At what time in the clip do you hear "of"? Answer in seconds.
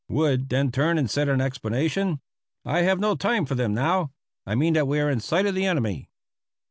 5.45-5.53